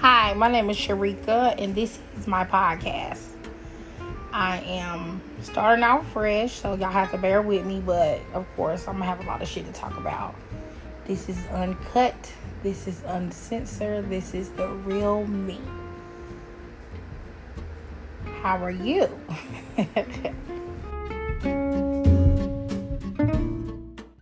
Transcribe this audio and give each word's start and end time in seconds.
Hi, 0.00 0.32
my 0.32 0.46
name 0.46 0.70
is 0.70 0.76
Sharika, 0.76 1.60
and 1.60 1.74
this 1.74 1.98
is 2.16 2.28
my 2.28 2.44
podcast. 2.44 3.30
I 4.32 4.58
am 4.58 5.20
starting 5.42 5.82
out 5.82 6.06
fresh, 6.06 6.52
so 6.52 6.74
y'all 6.76 6.92
have 6.92 7.10
to 7.10 7.18
bear 7.18 7.42
with 7.42 7.66
me, 7.66 7.82
but 7.84 8.20
of 8.32 8.46
course, 8.54 8.86
I'm 8.86 8.94
gonna 8.94 9.06
have 9.06 9.18
a 9.18 9.26
lot 9.26 9.42
of 9.42 9.48
shit 9.48 9.66
to 9.66 9.72
talk 9.72 9.96
about. 9.96 10.36
This 11.08 11.28
is 11.28 11.44
uncut, 11.48 12.32
this 12.62 12.86
is 12.86 13.02
uncensored, 13.06 14.08
this 14.08 14.34
is 14.34 14.50
the 14.50 14.68
real 14.68 15.26
me. 15.26 15.60
How 18.40 18.62
are 18.62 18.70
you? 18.70 19.08